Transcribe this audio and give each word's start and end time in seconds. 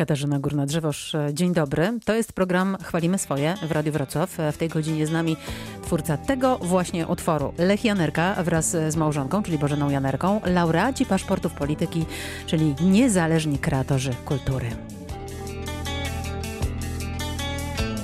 Katarzyna 0.00 0.38
Górna-Drzewosz, 0.40 1.16
dzień 1.32 1.54
dobry. 1.54 1.98
To 2.04 2.14
jest 2.14 2.32
program 2.32 2.76
Chwalimy 2.82 3.18
Swoje 3.18 3.54
w 3.62 3.72
Radiu 3.72 3.92
Wrocław. 3.92 4.36
W 4.52 4.56
tej 4.56 4.68
godzinie 4.68 5.06
z 5.06 5.10
nami 5.10 5.36
twórca 5.82 6.16
tego 6.16 6.58
właśnie 6.58 7.06
utworu, 7.06 7.52
Lech 7.58 7.84
Janerka 7.84 8.42
wraz 8.42 8.70
z 8.70 8.96
małżonką, 8.96 9.42
czyli 9.42 9.58
Bożeną 9.58 9.90
Janerką, 9.90 10.40
laureaci 10.44 11.06
paszportów 11.06 11.52
polityki, 11.52 12.04
czyli 12.46 12.74
niezależni 12.82 13.58
kreatorzy 13.58 14.10
kultury. 14.24 14.66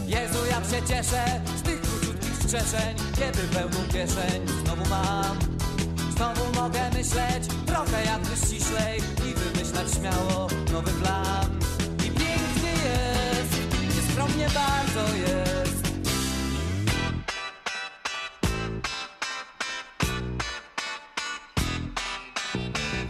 Jezu, 0.06 0.38
ja 0.50 0.78
się 0.78 0.86
cieszę 0.88 1.24
z 1.56 1.62
tych 1.62 1.80
króciutkich 1.80 2.34
strzeszeń, 2.34 2.96
kiedy 3.14 3.38
pełną 3.54 3.78
kieszeń 3.92 4.42
znowu 4.64 4.90
mam. 4.90 5.38
Znowu 6.16 6.62
mogę 6.62 6.90
myśleć 6.90 7.44
trochę 7.66 8.04
jakby 8.04 8.36
ściślej 8.36 8.98
i 8.98 9.34
wymyślać 9.34 9.94
śmiało 9.94 10.48
nowy 10.72 10.90
plan. 10.90 11.65
Nieskromnie 14.26 14.48
bardzo 14.54 15.16
jest. 15.16 15.82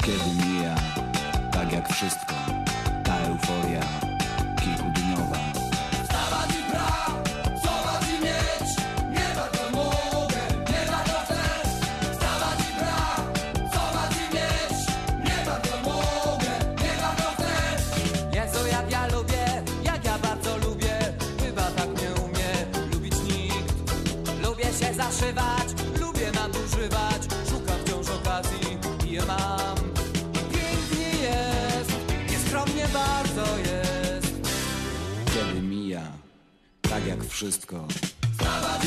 Kiedy 0.02 0.46
mija, 0.46 0.74
tak 1.52 1.72
jak 1.72 1.88
wszystko, 1.88 2.34
nieskromnie 32.66 32.88
bardzo 32.94 33.58
jest. 33.58 34.50
Kiedy 35.34 35.60
mija, 35.60 36.02
tak 36.82 37.06
jak 37.06 37.24
wszystko, 37.24 37.88
Wstawać 38.32 38.82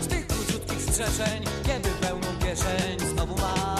z 0.00 0.06
tych 0.06 0.26
króciutkich 0.26 0.82
strzeszeń, 0.82 1.44
kiedy 1.66 1.88
pełną 1.88 2.26
kieszeń 2.38 3.08
znowu 3.10 3.34
mam. 3.34 3.75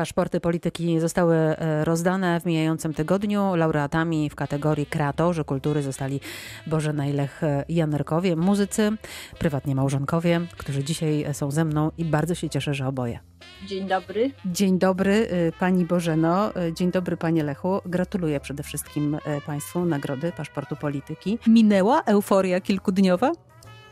Paszporty 0.00 0.40
polityki 0.40 1.00
zostały 1.00 1.34
e, 1.34 1.84
rozdane 1.84 2.40
w 2.40 2.46
mijającym 2.46 2.94
tygodniu. 2.94 3.54
Laureatami 3.54 4.30
w 4.30 4.34
kategorii 4.34 4.86
kreatorzy 4.86 5.44
kultury 5.44 5.82
zostali 5.82 6.20
Bożena 6.66 7.06
i 7.06 7.12
Lech 7.12 7.40
Janerkowie, 7.68 8.36
muzycy, 8.36 8.92
prywatnie 9.38 9.74
małżonkowie, 9.74 10.40
którzy 10.56 10.84
dzisiaj 10.84 11.26
są 11.32 11.50
ze 11.50 11.64
mną 11.64 11.90
i 11.98 12.04
bardzo 12.04 12.34
się 12.34 12.48
cieszę, 12.48 12.74
że 12.74 12.86
oboje. 12.86 13.18
Dzień 13.66 13.88
dobry. 13.88 14.30
Dzień 14.44 14.78
dobry 14.78 15.28
Pani 15.58 15.84
Bożeno, 15.84 16.52
dzień 16.72 16.90
dobry 16.90 17.16
Panie 17.16 17.44
Lechu. 17.44 17.80
Gratuluję 17.86 18.40
przede 18.40 18.62
wszystkim 18.62 19.18
Państwu 19.46 19.84
nagrody 19.84 20.32
Paszportu 20.36 20.76
Polityki. 20.76 21.38
Minęła 21.46 22.02
euforia 22.02 22.60
kilkudniowa? 22.60 23.32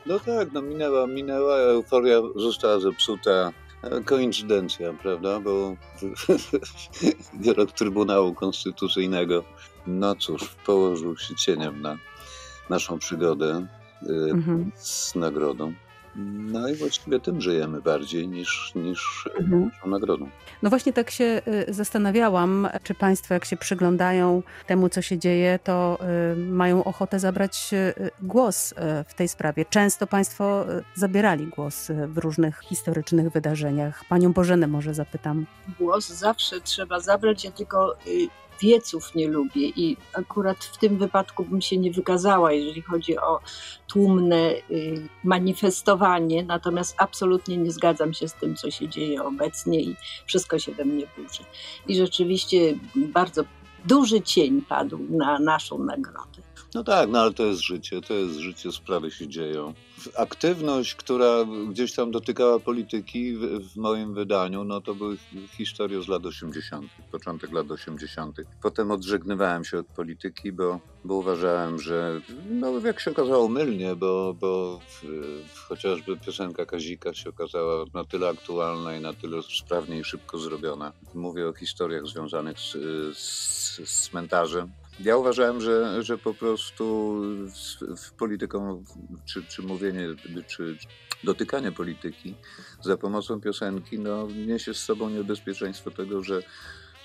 No 0.07 0.21
tak, 0.21 0.53
no 0.53 0.63
minęła, 0.63 1.07
minęła, 1.07 1.57
euforia 1.57 2.21
została 2.37 2.81
zepsuta. 2.81 3.53
Koincydencja, 4.05 4.93
prawda? 4.93 5.41
Bo 5.41 5.77
wyrok 7.45 7.73
Trybunału 7.73 8.35
Konstytucyjnego, 8.35 9.45
no 9.87 10.15
cóż, 10.15 10.43
położył 10.67 11.17
się 11.17 11.35
cieniem 11.35 11.83
na 11.83 11.99
naszą 12.71 12.99
przygodę 12.99 13.67
y, 14.03 14.31
Mhm. 14.31 14.71
z 14.77 15.15
nagrodą. 15.15 15.73
No 16.27 16.69
i 16.69 16.75
właściwie 16.75 17.21
tym 17.21 17.41
żyjemy 17.41 17.81
bardziej 17.83 18.29
niż, 18.29 18.73
niż 18.75 19.29
Mhm. 19.41 19.65
naszą 19.75 19.89
nagrodą. 19.89 20.29
No 20.63 20.71
właśnie 20.71 20.93
tak 20.93 21.11
się 21.11 21.43
y, 21.69 21.75
zastanawiałam, 21.75 22.69
czy 22.83 22.95
Państwo 22.95 23.35
jak 23.35 23.45
się 23.45 23.57
przyglądają 23.57 24.43
temu, 24.67 24.89
co 24.89 25.03
się 25.03 25.19
dzieje, 25.19 25.59
to 25.65 25.99
y, 26.33 26.37
mają 26.37 26.85
ochotę 26.85 27.19
zabrać 27.21 27.71
y, 27.73 28.11
głos 28.23 28.75
w 29.09 29.15
tej 29.15 29.29
sprawie. 29.29 29.65
Często 29.65 30.07
Państwo 30.07 30.65
zabierali 30.95 31.47
głos 31.47 31.89
w 32.07 32.19
różnych 32.19 32.61
historycznych 32.61 33.33
wydarzeniach. 33.33 34.05
Panią 34.09 34.33
Bożenę 34.33 34.67
może 34.67 34.95
zapytam. 34.95 35.47
Głos 35.79 36.09
zawsze 36.09 36.61
trzeba 36.61 37.01
zabrać, 37.01 37.45
ja 37.45 37.51
tylko 37.51 37.97
wieców 38.61 39.15
nie 39.15 39.29
lubię 39.29 39.69
i 39.69 39.97
akurat 40.13 40.65
w 40.65 40.79
tym 40.79 40.99
wypadku 40.99 41.45
bym 41.45 41.61
się 41.61 41.77
nie 41.77 41.93
wykazała, 41.93 42.53
jeżeli 42.53 42.83
chodzi 42.83 43.19
o 43.19 43.41
tłumne 43.87 44.55
y, 44.71 45.09
manifestowanie, 45.25 46.43
natomiast 46.43 46.95
absolutnie 46.99 47.57
nie 47.57 47.73
zgadzam 47.73 48.15
się 48.15 48.29
z 48.29 48.35
tym, 48.35 48.57
co 48.57 48.71
się 48.71 48.89
dzieje 48.89 49.25
obecnie 49.25 49.81
i 49.81 49.97
wszystko 50.27 50.59
się 50.59 50.73
we 50.73 50.85
mnie 50.85 51.07
burzy. 51.17 51.45
I 51.89 51.97
rzeczywiście 51.97 52.75
bardzo 52.97 53.45
duży 53.85 54.21
cień 54.21 54.63
padł 54.63 54.99
na 55.11 55.39
naszą 55.39 55.79
nagrodę. 55.79 56.48
No 56.75 56.85
tak, 56.85 57.09
no 57.09 57.21
ale 57.21 57.33
to 57.33 57.45
jest 57.45 57.61
życie, 57.61 58.01
to 58.01 58.15
jest 58.15 58.35
życie, 58.35 58.73
sprawy 58.73 59.11
się 59.11 59.29
dzieją. 59.29 59.75
Aktywność, 60.17 60.95
która 60.95 61.45
gdzieś 61.71 61.93
tam 61.95 62.11
dotykała 62.11 62.61
polityki 62.61 63.37
w, 63.37 63.41
w 63.73 63.77
moim 63.77 64.15
wydaniu, 64.15 64.65
no 64.65 64.81
to 64.81 64.95
były 64.95 65.17
historie 65.57 66.03
z 66.03 66.09
lat 66.09 66.27
80., 66.27 66.91
początek 67.13 67.53
lat 67.53 67.71
80. 67.71 68.37
Potem 68.63 68.91
odżegnywałem 68.91 69.65
się 69.65 69.79
od 69.79 69.87
polityki, 69.87 70.53
bo, 70.53 70.81
bo 71.05 71.15
uważałem, 71.15 71.81
że, 71.81 72.21
no 72.51 72.79
jak 72.79 73.01
się 73.01 73.11
okazało 73.11 73.49
mylnie, 73.49 73.97
bo, 73.97 74.35
bo 74.41 74.81
w, 74.89 75.05
w, 75.55 75.59
chociażby 75.59 76.17
piosenka 76.17 76.67
Kazika 76.67 77.15
się 77.15 77.31
okazała 77.31 77.85
na 77.95 78.05
tyle 78.05 78.29
aktualna 78.29 78.97
i 78.97 79.01
na 79.01 79.13
tyle 79.13 79.43
sprawnie 79.43 79.99
i 79.99 80.05
szybko 80.05 80.39
zrobiona. 80.39 80.93
Mówię 81.15 81.49
o 81.49 81.53
historiach 81.53 82.07
związanych 82.07 82.59
z, 82.59 82.73
z, 83.19 83.91
z 83.91 84.09
cmentarzem. 84.09 84.71
Ja 85.01 85.17
uważałem, 85.17 85.61
że, 85.61 86.03
że 86.03 86.19
po 86.19 86.35
prostu 86.35 87.15
w, 87.47 88.01
w 88.03 88.13
polityką, 88.13 88.85
czy, 89.25 89.45
czy 89.45 89.63
mówienie, 89.63 90.07
czy 90.47 90.79
dotykanie 91.25 91.73
polityki 91.73 92.35
za 92.83 92.97
pomocą 92.97 93.41
piosenki, 93.41 93.99
no, 93.99 94.29
niesie 94.47 94.75
z 94.75 94.79
sobą 94.79 95.11
niebezpieczeństwo 95.11 95.91
tego, 95.91 96.25
że 96.25 96.43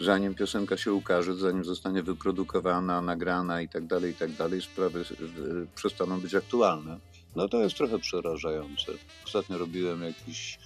zanim 0.02 0.36
piosenka 0.36 0.78
się 0.78 0.94
ukaże, 0.94 1.36
zanim 1.36 1.64
zostanie 1.64 2.04
wyprodukowana, 2.04 3.02
nagrana 3.02 3.62
i 3.62 3.70
tak 3.70 3.88
dalej, 3.88 4.12
i 4.12 4.16
tak 4.16 4.31
dalej, 4.31 4.62
sprawy 4.62 5.06
przestaną 5.75 6.20
być 6.20 6.36
aktualne. 6.36 7.00
No 7.36 7.48
to 7.48 7.63
jest 7.63 7.75
trochę 7.75 8.00
przerażające. 8.00 8.92
Ostatnio 9.25 9.57
robiłem 9.57 10.01
jakiś 10.01 10.60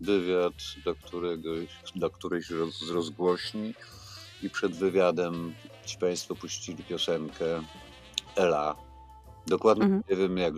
wywiad 0.00 0.54
do, 0.84 0.94
któregoś, 0.94 1.68
do 1.96 2.10
którejś 2.10 2.50
roz, 2.50 2.78
z 2.78 2.90
rozgłośni 2.90 3.74
i 4.42 4.50
przed 4.50 4.72
wywiadem 4.72 5.54
ci 5.86 5.98
Państwo 5.98 6.34
puścili 6.34 6.84
piosenkę 6.84 7.44
Ela. 8.36 8.74
Dokładnie 9.46 9.84
Mhm. 9.84 10.02
nie 10.10 10.16
wiem 10.16 10.36
jak 10.36 10.54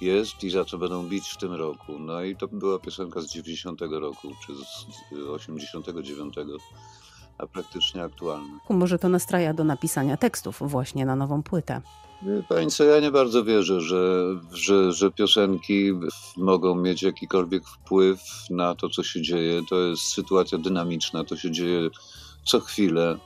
jest 0.00 0.44
i 0.44 0.50
za 0.50 0.64
co 0.64 0.78
będą 0.78 1.08
bić 1.08 1.28
w 1.28 1.36
tym 1.36 1.52
roku. 1.52 1.98
No 1.98 2.22
i 2.22 2.36
to 2.36 2.48
była 2.48 2.78
piosenka 2.78 3.20
z 3.20 3.26
90 3.32 3.80
roku, 3.90 4.28
czy 4.46 4.52
z 4.54 5.28
89, 5.28 6.34
a 7.38 7.46
praktycznie 7.46 8.02
aktualna. 8.02 8.58
Może 8.70 8.98
to 8.98 9.08
nastraja 9.08 9.54
do 9.54 9.64
napisania 9.64 10.16
tekstów 10.16 10.60
właśnie 10.60 11.06
na 11.06 11.16
nową 11.16 11.42
płytę. 11.42 11.80
Co, 12.68 12.84
ja 12.84 13.00
nie 13.00 13.10
bardzo 13.10 13.44
wierzę, 13.44 13.80
że, 13.80 14.24
że, 14.52 14.92
że 14.92 15.10
piosenki 15.10 15.92
mogą 16.36 16.74
mieć 16.74 17.02
jakikolwiek 17.02 17.68
wpływ 17.68 18.20
na 18.50 18.74
to, 18.74 18.88
co 18.88 19.02
się 19.02 19.22
dzieje. 19.22 19.62
To 19.68 19.80
jest 19.80 20.02
sytuacja 20.02 20.58
dynamiczna, 20.58 21.24
to 21.24 21.36
się 21.36 21.50
dzieje 21.50 21.90
co 22.44 22.60
chwilę. 22.60 23.18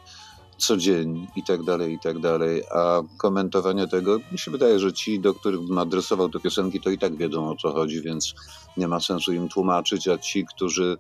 co 0.59 0.77
dzień 0.77 1.27
i 1.37 1.43
tak 1.43 1.63
dalej, 1.63 1.95
i 1.95 1.99
tak 1.99 2.19
dalej. 2.19 2.63
A 2.75 3.03
komentowanie 3.19 3.89
tego, 3.89 4.19
mi 4.33 4.39
się 4.39 4.51
wydaje, 4.51 4.79
że 4.79 4.93
ci, 4.93 5.21
do 5.21 5.35
których 5.35 5.61
adresował 5.79 6.29
te 6.29 6.41
piosenki, 6.41 6.81
to 6.81 6.91
i 6.91 6.99
tak 6.99 7.17
wiedzą 7.17 7.51
o 7.51 7.57
co 7.57 7.73
chodzi, 7.73 8.03
więc 8.03 8.35
nie 8.77 8.89
ma 8.89 9.01
sensu 9.01 9.33
im 9.33 9.49
tłumaczyć, 9.49 10.09
a 10.09 10.19
ci, 10.19 10.47
którzy 10.47 10.97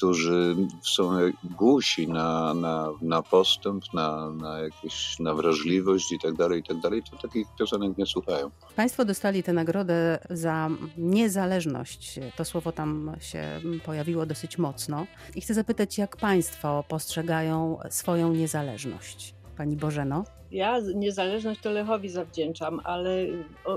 którzy 0.00 0.56
są 0.82 1.10
głusi 1.44 2.08
na, 2.08 2.54
na, 2.54 2.88
na 3.02 3.22
postęp, 3.22 3.84
na, 3.94 4.30
na 4.30 4.58
jakieś 4.58 5.18
na 5.18 5.34
wrażliwość 5.34 6.12
i 6.12 6.18
tak 6.18 6.34
dalej, 6.34 6.60
i 6.60 6.62
tak 6.62 6.80
dalej, 6.80 7.02
to 7.10 7.16
takich 7.16 7.46
piosenek 7.58 7.98
nie 7.98 8.06
słuchają. 8.06 8.50
Państwo 8.76 9.04
dostali 9.04 9.42
tę 9.42 9.52
nagrodę 9.52 10.18
za 10.30 10.68
niezależność. 10.98 12.20
To 12.36 12.44
słowo 12.44 12.72
tam 12.72 13.16
się 13.20 13.60
pojawiło 13.84 14.26
dosyć 14.26 14.58
mocno. 14.58 15.06
I 15.34 15.40
chcę 15.40 15.54
zapytać, 15.54 15.98
jak 15.98 16.16
Państwo 16.16 16.84
postrzegają 16.88 17.78
swoją 17.90 18.32
niezależność? 18.32 19.34
Pani 19.56 19.76
Bożeno? 19.76 20.24
Ja 20.50 20.78
niezależność 20.94 21.60
to 21.60 21.70
Lechowi 21.70 22.08
zawdzięczam, 22.08 22.80
ale 22.84 23.26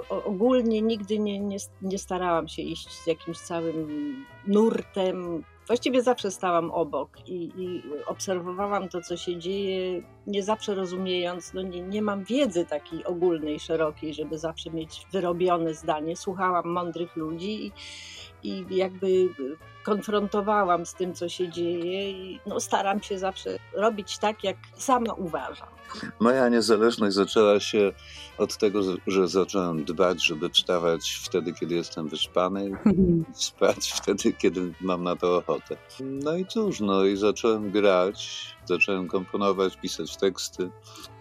ogólnie 0.10 0.82
nigdy 0.82 1.20
nie, 1.20 1.40
nie, 1.40 1.58
nie 1.82 1.98
starałam 1.98 2.48
się 2.48 2.62
iść 2.62 2.90
z 2.90 3.08
jakimś 3.08 3.38
całym 3.38 3.88
nurtem. 4.48 5.44
Właściwie 5.68 6.02
zawsze 6.02 6.32
stałam 6.32 6.72
obok 6.72 7.30
i, 7.30 7.52
i 7.58 7.84
obserwowałam 8.08 8.90
to, 8.90 9.02
co 9.02 9.18
się 9.18 9.40
dzieje, 9.40 10.04
nie 10.28 10.44
zawsze 10.44 10.76
rozumiejąc, 10.76 11.54
no 11.54 11.62
nie, 11.62 11.82
nie 11.82 12.02
mam 12.02 12.24
wiedzy 12.24 12.66
takiej 12.66 13.06
ogólnej, 13.06 13.60
szerokiej, 13.60 14.14
żeby 14.14 14.38
zawsze 14.38 14.70
mieć 14.70 15.08
wyrobione 15.12 15.74
zdanie. 15.74 16.16
Słuchałam 16.16 16.70
mądrych 16.70 17.16
ludzi 17.16 17.66
i, 17.66 17.72
i 18.44 18.76
jakby 18.76 19.30
konfrontowałam 19.84 20.86
z 20.86 20.94
tym, 20.94 21.14
co 21.14 21.30
się 21.30 21.50
dzieje 21.50 22.12
i 22.12 22.40
no, 22.46 22.60
staram 22.60 23.04
się 23.04 23.20
zawsze 23.20 23.60
robić 23.74 24.18
tak, 24.18 24.44
jak 24.44 24.58
sama 24.78 25.14
uważam. 25.14 25.68
Moja 26.20 26.50
niezależność 26.50 27.16
zaczęła 27.16 27.60
się 27.60 27.92
od 28.38 28.58
tego, 28.58 28.82
że 29.08 29.28
zacząłem 29.28 29.86
dbać, 29.86 30.26
żeby 30.26 30.50
wstawać 30.50 31.22
wtedy, 31.24 31.54
kiedy 31.54 31.76
jestem 31.76 32.08
wyspany 32.08 32.70
i 32.70 33.24
spać 33.34 33.92
wtedy, 33.96 34.34
kiedy 34.34 34.74
mam 34.82 35.04
na 35.04 35.16
to 35.16 35.38
ochotę. 35.38 35.78
No 36.00 36.36
i 36.36 36.46
cóż, 36.46 36.80
no 36.80 37.06
i 37.06 37.18
zacząłem 37.18 37.72
grać, 37.72 38.48
zacząłem 38.66 39.08
komponować, 39.08 39.78
pisać 39.78 40.18
teksty. 40.18 40.70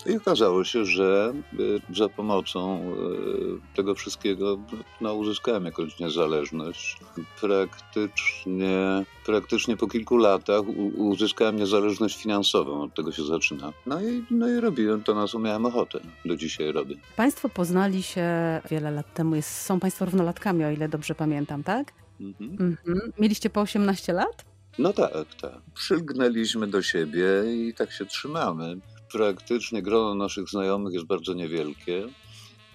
I 0.06 0.16
okazało 0.16 0.64
się, 0.64 0.84
że 0.84 1.32
y, 1.60 1.96
za 1.96 2.08
pomocą 2.08 2.80
y, 2.80 3.76
tego 3.76 3.94
wszystkiego 3.94 4.58
no, 5.00 5.14
uzyskałem 5.14 5.64
jakąś 5.64 5.98
niezależność. 5.98 6.96
Praktycznie, 7.40 9.04
praktycznie 9.26 9.76
po 9.76 9.86
kilku 9.86 10.16
latach 10.16 10.62
uzyskałem 10.96 11.56
niezależność 11.56 12.22
finansową, 12.22 12.82
od 12.82 12.94
tego 12.94 13.12
się 13.12 13.24
zaczyna. 13.24 13.72
No 13.86 14.00
i, 14.00 14.24
no 14.30 14.48
i 14.48 14.60
robiłem 14.60 15.02
to, 15.02 15.14
na 15.14 15.26
co 15.26 15.38
miałem 15.38 15.66
ochotę. 15.66 16.00
Do 16.24 16.36
dzisiaj 16.36 16.72
robię. 16.72 16.96
Państwo 17.16 17.48
poznali 17.48 18.02
się 18.02 18.26
wiele 18.70 18.90
lat 18.90 19.14
temu. 19.14 19.36
Jest, 19.36 19.60
są 19.60 19.80
Państwo 19.80 20.04
równolatkami, 20.04 20.64
o 20.64 20.70
ile 20.70 20.88
dobrze 20.88 21.14
pamiętam, 21.14 21.62
tak? 21.62 21.92
Mhm. 22.20 22.50
Mhm. 22.52 23.12
Mieliście 23.18 23.50
po 23.50 23.60
18 23.60 24.12
lat? 24.12 24.51
No 24.78 24.92
tak, 24.92 25.34
tak. 25.40 25.60
Przylgnęliśmy 25.74 26.66
do 26.66 26.82
siebie 26.82 27.24
i 27.46 27.74
tak 27.74 27.92
się 27.92 28.06
trzymamy. 28.06 28.76
Praktycznie 29.12 29.82
grono 29.82 30.14
naszych 30.14 30.48
znajomych 30.48 30.94
jest 30.94 31.06
bardzo 31.06 31.34
niewielkie 31.34 32.08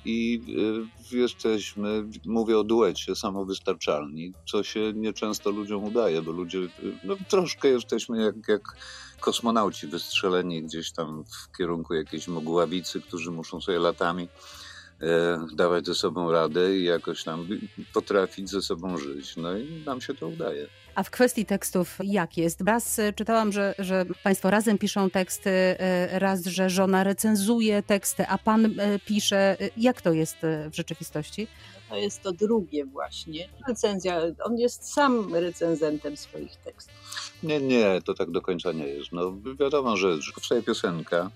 i 0.05 0.41
y, 1.11 1.17
jesteśmy, 1.17 2.03
mówię 2.25 2.57
o 2.57 2.63
duecie, 2.63 3.15
samowystarczalni, 3.15 4.33
co 4.45 4.63
się 4.63 4.93
nieczęsto 4.93 5.51
ludziom 5.51 5.83
udaje, 5.83 6.21
bo 6.21 6.31
ludzie, 6.31 6.59
no 7.03 7.15
troszkę 7.29 7.67
jesteśmy 7.67 8.21
jak, 8.21 8.35
jak 8.47 8.61
kosmonauci 9.19 9.87
wystrzeleni 9.87 10.63
gdzieś 10.63 10.91
tam 10.91 11.23
w 11.23 11.57
kierunku 11.57 11.93
jakiejś 11.93 12.27
mogławicy, 12.27 13.01
którzy 13.01 13.31
muszą 13.31 13.61
sobie 13.61 13.79
latami 13.79 14.27
e, 15.01 15.45
dawać 15.55 15.85
ze 15.85 15.95
sobą 15.95 16.31
radę 16.31 16.77
i 16.77 16.83
jakoś 16.83 17.23
tam 17.23 17.47
potrafić 17.93 18.49
ze 18.49 18.61
sobą 18.61 18.97
żyć. 18.97 19.37
No 19.37 19.57
i 19.57 19.83
nam 19.85 20.01
się 20.01 20.13
to 20.13 20.27
udaje. 20.27 20.67
A 20.97 21.03
w 21.03 21.09
kwestii 21.09 21.45
tekstów 21.45 21.97
jak 22.03 22.37
jest? 22.37 22.61
Raz 22.61 22.99
e, 22.99 23.13
czytałam, 23.13 23.51
że, 23.51 23.75
że 23.79 24.05
Państwo 24.23 24.49
razem 24.49 24.77
piszą 24.77 25.09
teksty, 25.09 25.49
e, 25.49 26.19
raz, 26.19 26.45
że 26.45 26.69
żona 26.69 27.03
recenzuje 27.03 27.83
teksty, 27.83 28.27
a 28.27 28.37
Pan 28.37 28.65
e, 28.65 28.99
pisze. 28.99 29.57
Jak 29.77 30.01
to 30.01 30.13
jest 30.13 30.37
w 30.41 30.75
rzeczywistości? 30.75 31.47
To 31.89 31.95
jest 31.95 32.21
to 32.21 32.31
drugie 32.31 32.85
właśnie. 32.85 33.49
Recenzja, 33.67 34.21
on 34.43 34.57
jest 34.57 34.93
sam 34.93 35.35
recenzentem 35.35 36.17
swoich 36.17 36.55
tekstów. 36.55 36.95
Nie, 37.43 37.61
nie, 37.61 38.01
to 38.05 38.13
tak 38.13 38.31
do 38.31 38.41
końca 38.41 38.71
nie 38.71 38.87
jest. 38.87 39.11
No 39.11 39.33
wiadomo, 39.59 39.97
że 39.97 40.17
powstaje 40.35 40.63
piosenka, 40.63 41.31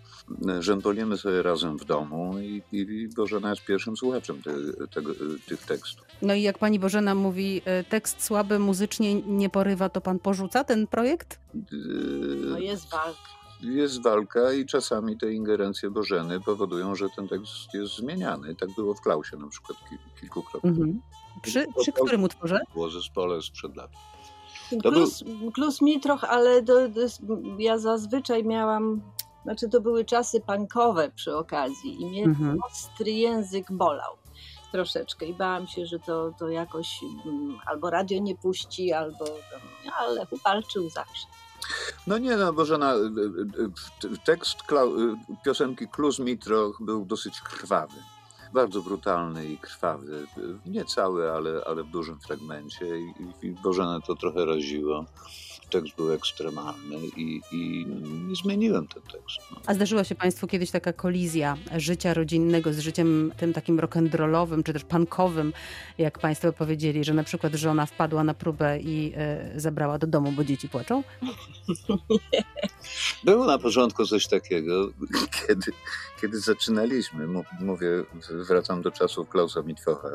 rzępolimy 0.59 1.18
sobie 1.18 1.42
razem 1.42 1.77
w 1.77 1.86
domu 1.86 2.39
i, 2.39 2.63
i 2.71 3.07
Bożena 3.07 3.50
jest 3.50 3.65
pierwszym 3.65 3.98
słuchaczem 3.98 4.42
te, 4.42 4.51
tego, 4.88 5.13
tych 5.48 5.65
tekstów. 5.65 6.06
No 6.21 6.33
i 6.33 6.42
jak 6.42 6.57
pani 6.57 6.80
Bożena 6.80 7.15
mówi, 7.15 7.62
tekst 7.89 8.24
słaby 8.24 8.59
muzycznie 8.59 9.15
nie 9.15 9.50
porywa, 9.50 9.89
to 9.89 10.01
pan 10.01 10.19
porzuca 10.19 10.63
ten 10.63 10.88
projekt? 10.88 11.39
No 12.50 12.59
jest 12.59 12.92
walka. 12.92 13.41
Jest 13.62 14.04
walka 14.04 14.54
i 14.54 14.66
czasami 14.66 15.18
te 15.18 15.34
ingerencje 15.34 15.90
Bożeny 15.90 16.42
powodują, 16.42 16.96
że 16.96 17.10
ten 17.16 17.28
tekst 17.28 17.74
jest 17.74 17.96
zmieniany. 17.96 18.56
Tak 18.56 18.69
było 18.75 18.94
w 18.94 19.02
Klausie 19.02 19.38
na 19.38 19.48
przykład 19.48 19.78
kilkukrotnie. 20.19 20.69
Mhm. 20.69 21.02
Przy, 21.42 21.66
przy 21.81 21.92
którym 21.92 22.24
utworze? 22.24 22.60
Było 22.74 22.90
zespole 22.90 23.42
sprzed 23.42 23.75
lat. 23.75 23.92
Klus, 25.54 25.80
był... 25.81 26.00
trochę, 26.00 26.28
ale 26.28 26.62
do, 26.62 26.90
do, 26.90 27.02
ja 27.58 27.78
zazwyczaj 27.78 28.44
miałam, 28.44 29.02
znaczy 29.44 29.69
to 29.69 29.81
były 29.81 30.06
czasy 30.06 30.42
punkowe 30.42 31.12
przy 31.16 31.36
okazji 31.36 32.02
i 32.02 32.06
mnie 32.06 32.24
mhm. 32.24 32.58
ostry 32.72 33.12
język 33.12 33.72
bolał 33.72 34.18
troszeczkę 34.72 35.25
i 35.25 35.34
bałam 35.34 35.68
się, 35.68 35.86
że 35.86 36.00
to, 36.00 36.34
to 36.40 36.50
jakoś 36.50 37.00
mm, 37.25 37.58
albo 37.66 37.90
radio 37.90 38.19
nie 38.19 38.36
puści, 38.36 38.94
albo 38.94 39.25
ale 40.00 40.28
walczył 40.44 40.90
zawsze. 40.90 41.28
No 42.08 42.18
nie, 42.18 42.38
no 42.38 42.54
Bożena, 42.54 42.96
y, 42.96 42.98
y, 42.98 44.08
y, 44.08 44.18
tekst 44.25 44.58
piosenki 45.46 45.88
Kluz 45.88 46.19
Mitroch 46.19 46.78
był 46.81 47.06
dosyć 47.06 47.42
krwawy. 47.42 47.96
Bardzo 48.54 48.81
brutalny 48.81 49.46
i 49.46 49.58
krwawy. 49.58 50.28
Nie 50.66 50.86
cały, 50.86 51.31
ale, 51.31 51.62
ale 51.68 51.84
w 51.84 51.90
dużym 51.90 52.19
fragmencie 52.19 53.00
i, 53.00 53.13
i 53.42 53.52
Bożenę 53.52 54.00
to 54.08 54.16
trochę 54.16 54.46
raziło 54.46 55.06
tekst 55.72 55.96
był 55.96 56.12
ekstremalny 56.12 56.96
i, 57.18 57.42
i 57.52 57.86
nie 58.28 58.36
zmieniłem 58.36 58.88
ten 58.88 59.04
tekst. 59.04 59.38
No. 59.52 59.58
A 59.66 59.74
zdarzyła 59.74 60.04
się 60.04 60.16
Państwu 60.16 60.48
kiedyś 60.48 60.72
taka 60.72 60.94
kolizja 60.94 61.58
życia 61.78 62.14
rodzinnego 62.14 62.74
z 62.74 62.80
życiem 62.80 63.32
tym 63.38 63.54
takim 63.54 63.78
rock'n'rollowym, 63.78 64.64
czy 64.64 64.74
też 64.74 64.84
punkowym, 64.84 65.54
jak 65.98 66.20
Państwo 66.20 66.54
powiedzieli, 66.54 67.04
że 67.04 67.13
na 67.13 67.24
przykład 67.24 67.54
żona 67.54 67.86
wpadła 67.86 68.24
na 68.24 68.34
próbę 68.34 68.80
i 68.80 69.13
e, 69.16 69.60
zabrała 69.60 69.98
do 69.98 70.08
domu, 70.08 70.32
bo 70.32 70.44
dzieci 70.44 70.70
płaczą? 70.70 71.04
Było 73.24 73.46
na 73.46 73.58
początku 73.58 74.06
coś 74.06 74.28
takiego, 74.28 74.90
kiedy, 75.48 75.72
kiedy 76.22 76.40
zaczynaliśmy. 76.40 77.28
Mówię, 77.60 77.88
wracam 78.48 78.82
do 78.82 78.92
czasów 78.92 79.30
Klausa 79.30 79.62
Mitwocha 79.62 80.10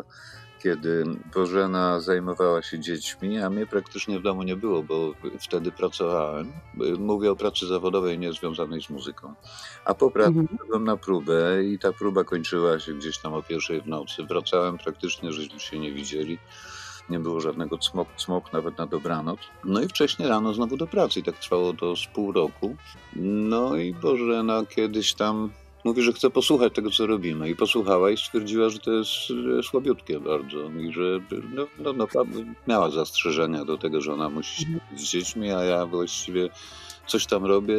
kiedy 0.63 1.05
Bożena 1.35 2.01
zajmowała 2.01 2.63
się 2.63 2.79
dziećmi, 2.79 3.39
a 3.39 3.51
mnie 3.51 3.67
praktycznie 3.67 4.19
w 4.19 4.23
domu 4.23 4.43
nie 4.43 4.57
było, 4.57 4.83
bo 4.83 5.15
wtedy 5.41 5.73
pracowałem. 5.73 6.53
Mówię 6.99 7.31
o 7.31 7.37
pracy 7.37 7.67
zawodowej 7.67 8.19
niezwiązanej 8.19 8.83
z 8.83 8.91
muzyką. 8.91 9.35
A 9.85 9.95
po 9.95 10.11
pracy 10.11 10.39
mhm. 10.39 10.59
byłem 10.67 10.85
na 10.85 10.97
próbę 10.97 11.65
i 11.65 11.79
ta 11.79 11.93
próba 11.93 12.25
kończyła 12.25 12.79
się 12.81 12.95
gdzieś 12.95 13.19
tam 13.19 13.35
o 13.35 13.43
pierwszej 13.43 13.81
w 13.81 13.87
nocy. 13.87 14.25
Wracałem 14.25 14.79
praktycznie, 14.79 15.33
żeśmy 15.33 15.61
się 15.61 15.79
nie 15.79 15.93
widzieli. 15.93 16.39
Nie 17.11 17.19
było 17.19 17.41
żadnego 17.41 17.79
cmok, 17.79 18.09
cmok 18.17 18.53
nawet 18.53 18.79
na 18.79 18.87
dobranoc. 18.87 19.41
No 19.65 19.81
i 19.81 19.89
wcześniej 19.89 20.29
rano 20.29 20.55
znowu 20.55 20.77
do 20.77 20.87
pracy 20.87 21.21
i 21.21 21.23
tak 21.23 21.39
trwało 21.39 21.73
to 21.73 21.97
z 21.97 22.07
pół 22.07 22.33
roku. 22.33 22.77
No 23.17 23.77
i 23.77 23.95
Bożena 23.95 24.63
kiedyś 24.67 25.15
tam 25.15 25.51
mówi, 25.87 26.03
że 26.03 26.13
chce 26.13 26.31
posłuchać 26.31 26.75
tego, 26.75 26.91
co 26.91 27.07
robimy. 27.07 27.51
I 27.51 27.57
posłuchała 27.57 28.11
i 28.11 28.17
stwierdziła, 28.17 28.69
że 28.69 28.79
to 28.79 28.93
jest 28.93 29.11
słabiutkie 29.63 30.21
bardzo 30.21 30.71
i 30.71 30.93
że 30.93 31.21
no, 31.55 31.67
no, 31.79 31.93
naprawdę 31.93 32.45
miała 32.67 32.91
zastrzeżenia 32.91 33.65
do 33.65 33.79
tego, 33.79 34.01
że 34.01 34.13
ona 34.13 34.29
musi 34.29 34.63
się 34.63 34.67
z 34.97 35.03
dziećmi, 35.03 35.53
a 35.53 35.65
ja 35.65 35.87
właściwie 35.87 36.49
coś 37.07 37.27
tam 37.27 37.45
robię, 37.45 37.79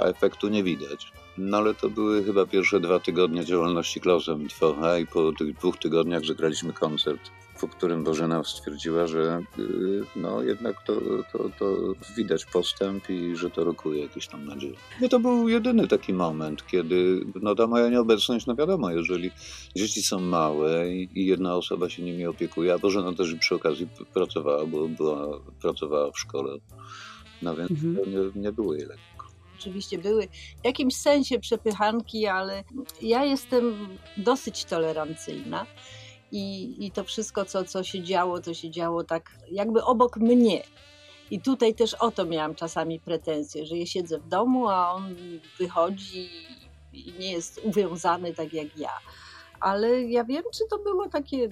a 0.00 0.04
efektu 0.04 0.48
nie 0.48 0.62
widać. 0.64 1.12
No 1.38 1.56
ale 1.56 1.74
to 1.74 1.90
były 1.90 2.24
chyba 2.24 2.46
pierwsze 2.46 2.80
dwa 2.80 3.00
tygodnie 3.00 3.44
działalności 3.44 4.00
Klausa 4.00 4.34
Mitwocha 4.34 4.98
i 4.98 5.06
po 5.06 5.32
tych 5.32 5.56
dwóch 5.56 5.78
tygodniach 5.78 6.24
zagraliśmy 6.24 6.72
koncert 6.72 7.30
po 7.60 7.68
którym 7.68 8.04
Bożena 8.04 8.44
stwierdziła, 8.44 9.06
że 9.06 9.42
y, 9.58 10.02
no 10.16 10.42
jednak 10.42 10.82
to, 10.86 10.94
to, 11.32 11.50
to 11.58 11.76
widać 12.16 12.44
postęp 12.44 13.10
i 13.10 13.36
że 13.36 13.50
to 13.50 13.64
rokuje 13.64 14.02
jakieś 14.02 14.26
tam 14.26 14.46
nadzieje. 14.46 14.74
I 15.02 15.08
to 15.08 15.20
był 15.20 15.48
jedyny 15.48 15.88
taki 15.88 16.12
moment, 16.12 16.66
kiedy 16.66 17.20
no 17.42 17.54
ta 17.54 17.66
moja 17.66 17.88
nieobecność, 17.88 18.46
no 18.46 18.54
wiadomo, 18.54 18.90
jeżeli 18.90 19.30
dzieci 19.76 20.02
są 20.02 20.20
małe 20.20 20.92
i 20.94 21.26
jedna 21.26 21.54
osoba 21.54 21.88
się 21.88 22.02
nimi 22.02 22.26
opiekuje, 22.26 22.74
a 22.74 22.78
Bożena 22.78 23.12
też 23.12 23.34
przy 23.34 23.54
okazji 23.54 23.88
pracowała, 24.14 24.66
bo 24.66 24.88
była, 24.88 25.40
pracowała 25.60 26.10
w 26.10 26.18
szkole, 26.18 26.58
no 27.42 27.56
więc 27.56 27.70
mhm. 27.70 27.94
nie, 27.94 28.42
nie 28.42 28.52
było 28.52 28.74
jej 28.74 28.86
lekko. 28.86 29.26
oczywiście 29.58 29.98
były 29.98 30.28
w 30.62 30.64
jakimś 30.64 30.96
sensie 30.96 31.38
przepychanki, 31.38 32.26
ale 32.26 32.64
ja 33.02 33.24
jestem 33.24 33.88
dosyć 34.16 34.64
tolerancyjna. 34.64 35.66
I, 36.32 36.74
I 36.86 36.90
to 36.90 37.04
wszystko, 37.04 37.44
co, 37.44 37.64
co 37.64 37.82
się 37.82 38.02
działo, 38.02 38.40
to 38.40 38.54
się 38.54 38.70
działo 38.70 39.04
tak 39.04 39.30
jakby 39.50 39.84
obok 39.84 40.16
mnie. 40.16 40.62
I 41.30 41.40
tutaj 41.40 41.74
też 41.74 41.94
o 41.94 42.10
to 42.10 42.24
miałam 42.26 42.54
czasami 42.54 43.00
pretensje, 43.00 43.66
że 43.66 43.76
ja 43.76 43.86
siedzę 43.86 44.18
w 44.18 44.28
domu, 44.28 44.68
a 44.68 44.92
on 44.92 45.14
wychodzi 45.58 46.30
i 46.92 47.14
nie 47.18 47.32
jest 47.32 47.60
uwiązany 47.64 48.34
tak 48.34 48.52
jak 48.52 48.78
ja. 48.78 48.92
Ale 49.60 50.02
ja 50.02 50.24
wiem, 50.24 50.42
czy 50.52 50.64
to 50.70 50.78
było 50.78 51.08
takie. 51.08 51.48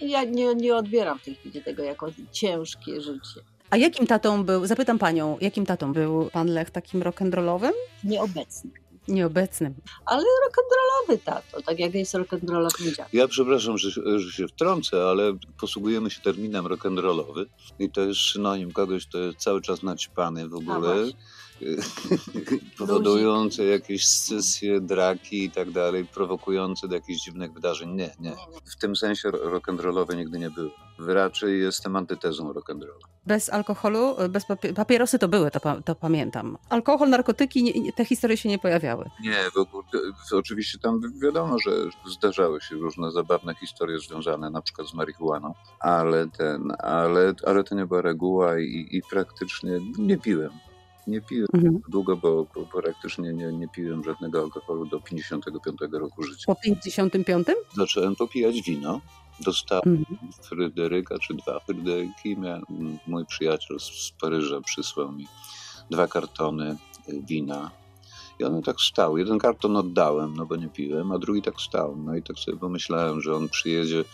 Ja 0.00 0.24
nie, 0.24 0.54
nie 0.54 0.76
odbieram 0.76 1.18
w 1.18 1.22
tej 1.22 1.34
chwili 1.34 1.62
tego 1.62 1.82
jako 1.82 2.06
ciężkie 2.32 3.00
życie. 3.00 3.40
A 3.70 3.76
jakim 3.76 4.06
tatą 4.06 4.44
był, 4.44 4.66
zapytam 4.66 4.98
panią, 4.98 5.38
jakim 5.40 5.66
tatą 5.66 5.92
był 5.92 6.30
pan 6.32 6.48
Lech 6.48 6.70
takim 6.70 7.00
rock'n'rollowym? 7.00 7.72
Nieobecny. 8.04 8.70
Nieobecnym. 9.08 9.74
Ale 10.06 10.22
rock'n'rollowy 10.22 11.18
tato, 11.24 11.62
tak 11.62 11.78
jak 11.78 11.94
jest 11.94 12.14
rock'n'rollowy 12.14 12.96
dziad. 12.96 13.08
Ja 13.12 13.28
przepraszam, 13.28 13.78
że, 13.78 14.18
że 14.18 14.32
się 14.32 14.48
wtrącę, 14.48 15.04
ale 15.04 15.32
posługujemy 15.60 16.10
się 16.10 16.20
terminem 16.20 16.64
rock'n'rollowy 16.64 17.46
i 17.78 17.90
to 17.90 18.00
jest 18.00 18.20
synonim 18.20 18.72
kogoś, 18.72 19.06
kto 19.06 19.18
jest 19.18 19.38
cały 19.38 19.62
czas 19.62 19.82
naćpany 19.82 20.48
w 20.48 20.54
ogóle. 20.54 21.06
powodujące 22.78 23.64
jakieś 23.64 24.06
scysje, 24.06 24.80
draki 24.80 25.44
i 25.44 25.50
tak 25.50 25.70
dalej, 25.70 26.04
prowokujące 26.04 26.88
do 26.88 26.94
jakichś 26.94 27.20
dziwnych 27.24 27.52
wydarzeń. 27.52 27.90
Nie, 27.94 28.10
nie. 28.20 28.32
W 28.64 28.76
tym 28.76 28.96
sensie 28.96 29.28
rock'n'rollowe 29.28 30.16
nigdy 30.16 30.38
nie 30.38 30.50
były. 30.50 30.70
Raczej 31.06 31.60
jestem 31.60 31.96
antytezą 31.96 32.52
rock'n'rolla. 32.52 33.06
Bez 33.26 33.48
alkoholu, 33.50 34.16
bez 34.30 34.44
papie- 34.46 34.74
papierosy 34.74 35.18
to 35.18 35.28
były, 35.28 35.50
to, 35.50 35.60
pa- 35.60 35.80
to 35.82 35.94
pamiętam. 35.94 36.58
Alkohol, 36.68 37.08
narkotyki, 37.10 37.62
nie, 37.82 37.92
te 37.92 38.04
historie 38.04 38.36
się 38.36 38.48
nie 38.48 38.58
pojawiały. 38.58 39.10
Nie, 39.22 39.36
w 39.54 39.56
ogóle, 39.56 39.84
oczywiście 40.32 40.78
tam 40.78 41.00
wiadomo, 41.22 41.56
że 41.58 41.70
zdarzały 42.10 42.60
się 42.60 42.74
różne 42.76 43.10
zabawne 43.10 43.54
historie 43.54 43.98
związane 43.98 44.50
na 44.50 44.62
przykład 44.62 44.88
z 44.88 44.94
marihuaną, 44.94 45.54
ale 45.80 46.28
ten, 46.28 46.72
ale, 46.78 47.34
ale 47.46 47.64
to 47.64 47.74
nie 47.74 47.86
była 47.86 48.02
reguła 48.02 48.58
i, 48.58 48.88
i 48.90 49.02
praktycznie 49.10 49.80
nie 49.98 50.18
piłem. 50.18 50.50
Nie 51.10 51.20
piłem 51.20 51.48
Mhm. 51.54 51.80
długo, 51.88 52.16
bo, 52.16 52.46
bo 52.54 52.80
praktycznie 52.82 53.32
nie, 53.32 53.52
nie 53.52 53.68
piłem 53.68 54.04
żadnego 54.04 54.40
alkoholu 54.40 54.86
do 54.86 55.00
55 55.00 55.78
roku 55.92 56.22
życia. 56.22 56.44
Po 56.46 56.54
55? 56.54 57.46
Zacząłem 57.76 58.16
popijać 58.16 58.62
wino. 58.62 59.00
Dostałem 59.40 59.82
Mhm. 59.86 60.32
Fryderyka 60.42 61.18
czy 61.18 61.34
dwa 61.34 61.60
Fryderyki. 61.60 62.36
Mój 63.06 63.26
przyjaciel 63.26 63.80
z, 63.80 64.12
Paryża 64.20 64.60
przysłał 64.60 65.12
mi 65.12 65.26
dwa 65.90 66.08
kartony 66.08 66.76
y, 67.08 67.22
wina. 67.28 67.70
I 68.38 68.44
one 68.44 68.62
tak 68.62 68.80
stały. 68.80 69.20
Jeden 69.20 69.38
karton 69.38 69.76
oddałem, 69.76 70.34
no 70.36 70.46
bo 70.46 70.56
nie 70.56 70.68
piłem, 70.68 71.12
a 71.12 71.18
drugi 71.18 71.42
tak 71.42 71.60
stał. 71.60 71.96
No 71.96 72.16
i 72.16 72.22
tak 72.22 72.38
sobie 72.38 72.56
pomyślałem, 72.56 73.20
że 73.20 73.34
on 73.36 73.48
przyjedzie, 73.48 74.04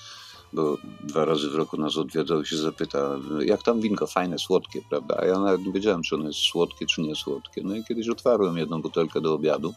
bo 0.52 0.76
dwa 1.04 1.24
razy 1.24 1.50
w 1.50 1.54
roku 1.54 1.76
nas 1.76 1.96
odwiedzał 1.96 2.42
i 2.42 2.46
się 2.46 2.56
zapyta, 2.56 3.18
jak 3.40 3.62
tam 3.62 3.80
winko, 3.80 4.06
fajne, 4.06 4.38
słodkie, 4.38 4.80
prawda? 4.90 5.16
A 5.18 5.24
ja 5.24 5.38
nawet 5.38 5.66
nie 5.66 5.72
wiedziałem, 5.72 6.02
czy 6.02 6.14
ono 6.14 6.26
jest 6.26 6.38
słodkie, 6.38 6.86
czy 6.86 7.00
nie 7.02 7.14
słodkie. 7.14 7.62
No 7.64 7.76
i 7.76 7.84
kiedyś 7.84 8.08
otwarłem 8.08 8.56
jedną 8.56 8.82
butelkę 8.82 9.20
do 9.20 9.34
obiadu. 9.34 9.74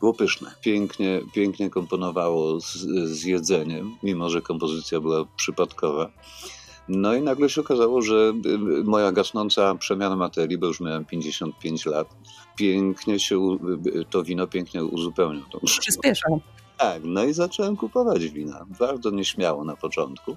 Było 0.00 0.14
pyszne. 0.14 0.54
Pięknie, 0.60 1.20
pięknie 1.34 1.70
komponowało 1.70 2.60
z, 2.60 2.72
z 3.08 3.24
jedzeniem, 3.24 3.96
mimo 4.02 4.30
że 4.30 4.42
kompozycja 4.42 5.00
była 5.00 5.24
przypadkowa. 5.36 6.10
No 6.88 7.14
i 7.14 7.22
nagle 7.22 7.48
się 7.50 7.60
okazało, 7.60 8.02
że 8.02 8.32
y, 8.46 8.84
moja 8.84 9.12
gasnąca 9.12 9.74
przemiana 9.74 10.16
materii, 10.16 10.58
bo 10.58 10.66
już 10.66 10.80
miałem 10.80 11.04
55 11.04 11.86
lat, 11.86 12.08
pięknie 12.56 13.18
się, 13.18 13.38
u- 13.38 13.54
y, 13.86 14.04
to 14.10 14.22
wino 14.22 14.46
pięknie 14.46 14.84
uzupełniło 14.84 15.46
tą 15.52 15.58
Przyspieszał. 15.80 16.40
Tak, 16.82 17.02
no 17.04 17.24
i 17.24 17.32
zacząłem 17.32 17.76
kupować 17.76 18.28
wina. 18.28 18.66
Bardzo 18.78 19.10
nieśmiało 19.10 19.64
na 19.64 19.76
początku, 19.76 20.36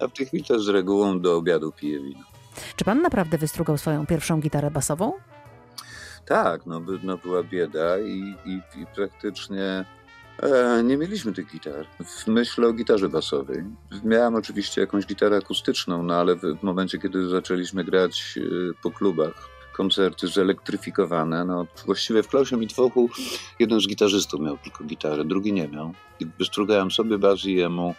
a 0.00 0.08
w 0.08 0.12
tej 0.12 0.26
chwili 0.26 0.44
też 0.44 0.62
z 0.62 0.68
regułą 0.68 1.20
do 1.20 1.36
obiadu 1.36 1.72
piję 1.72 2.00
wino. 2.00 2.24
Czy 2.76 2.84
pan 2.84 3.02
naprawdę 3.02 3.38
wystrugał 3.38 3.78
swoją 3.78 4.06
pierwszą 4.06 4.40
gitarę 4.40 4.70
basową? 4.70 5.12
Tak, 6.26 6.66
no, 6.66 6.80
no 7.02 7.18
była 7.18 7.42
bieda 7.42 7.98
i, 7.98 8.34
i, 8.46 8.80
i 8.80 8.86
praktycznie 8.94 9.84
e, 10.42 10.82
nie 10.84 10.96
mieliśmy 10.96 11.32
tych 11.32 11.46
gitar. 11.52 11.86
W 12.04 12.26
myśl 12.26 12.64
o 12.64 12.72
gitarze 12.72 13.08
basowej. 13.08 13.64
Miałem 14.04 14.34
oczywiście 14.34 14.80
jakąś 14.80 15.06
gitarę 15.06 15.36
akustyczną, 15.36 16.02
no 16.02 16.14
ale 16.14 16.36
w, 16.36 16.40
w 16.40 16.62
momencie, 16.62 16.98
kiedy 16.98 17.28
zaczęliśmy 17.28 17.84
grać 17.84 18.38
e, 18.38 18.42
po 18.82 18.90
klubach, 18.90 19.51
koncerty 19.72 20.28
zelektryfikowane, 20.28 21.44
no 21.44 21.66
właściwie 21.86 22.22
w 22.22 22.28
Klausie 22.28 22.56
Mitwochu 22.56 23.10
jeden 23.58 23.80
z 23.80 23.88
gitarzystów 23.88 24.40
miał 24.40 24.58
tylko 24.58 24.84
gitarę, 24.84 25.24
drugi 25.24 25.52
nie 25.52 25.68
miał. 25.68 25.92
I 26.20 26.26
wystrugałem 26.38 26.90
sobie 26.90 27.18
bas 27.18 27.44
i 27.44 27.54
jemu, 27.54 27.94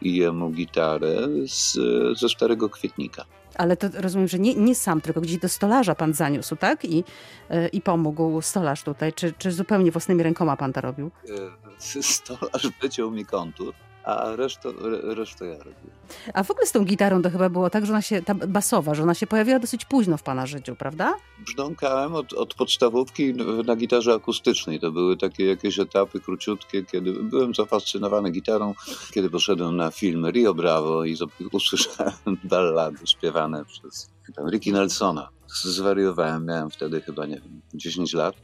i 0.00 0.16
jemu 0.16 0.50
gitarę 0.50 1.28
z, 1.46 1.78
ze 2.18 2.28
starego 2.28 2.68
kwietnika. 2.68 3.24
Ale 3.54 3.76
to 3.76 3.88
rozumiem, 3.94 4.28
że 4.28 4.38
nie, 4.38 4.54
nie 4.54 4.74
sam, 4.74 5.00
tylko 5.00 5.20
gdzieś 5.20 5.38
do 5.38 5.48
stolarza 5.48 5.94
pan 5.94 6.12
zaniósł, 6.12 6.56
tak? 6.56 6.84
I, 6.84 7.04
e, 7.50 7.68
i 7.68 7.80
pomógł 7.80 8.42
stolarz 8.42 8.82
tutaj. 8.82 9.12
Czy, 9.12 9.32
czy 9.38 9.52
zupełnie 9.52 9.90
własnymi 9.90 10.22
rękoma 10.22 10.56
pan 10.56 10.72
to 10.72 10.80
robił? 10.80 11.10
E, 11.28 12.02
Stolarz 12.02 12.68
wyciął 12.82 13.10
mi 13.10 13.26
kontur, 13.26 13.74
a 14.04 14.36
resztę, 14.36 14.68
re- 14.68 15.14
resztę 15.14 15.46
ja 15.46 15.58
robiłem. 15.58 15.96
A 16.34 16.42
w 16.42 16.50
ogóle 16.50 16.66
z 16.66 16.72
tą 16.72 16.84
gitarą 16.84 17.22
to 17.22 17.30
chyba 17.30 17.48
było 17.48 17.70
tak, 17.70 17.86
że 17.86 17.92
ona 17.92 18.02
się, 18.02 18.22
ta 18.22 18.34
basowa, 18.34 18.94
że 18.94 19.02
ona 19.02 19.14
się 19.14 19.26
pojawiła 19.26 19.58
dosyć 19.58 19.84
późno 19.84 20.16
w 20.16 20.22
pana 20.22 20.46
życiu, 20.46 20.76
prawda? 20.76 21.14
Brzdąkałem 21.38 22.14
od, 22.14 22.32
od 22.32 22.54
podstawówki 22.54 23.34
na 23.66 23.76
gitarze 23.76 24.14
akustycznej. 24.14 24.80
To 24.80 24.92
były 24.92 25.16
takie 25.16 25.44
jakieś 25.46 25.78
etapy 25.78 26.20
króciutkie, 26.20 26.84
kiedy 26.84 27.12
byłem 27.12 27.54
zafascynowany 27.54 28.30
gitarą, 28.30 28.74
kiedy 29.12 29.30
poszedłem 29.30 29.76
na 29.76 29.90
film 29.90 30.30
Rio 30.30 30.54
Bravo 30.54 31.04
i 31.04 31.16
usłyszałem 31.52 32.12
ballady 32.44 33.06
śpiewane 33.06 33.64
przez 33.64 34.10
tam 34.34 34.48
Ricky 34.48 34.72
Nelsona. 34.72 35.28
Zwariowałem, 35.64 36.46
miałem 36.46 36.70
wtedy 36.70 37.00
chyba, 37.00 37.26
nie 37.26 37.40
wiem, 37.40 37.60
10 37.74 38.12
lat 38.12 38.34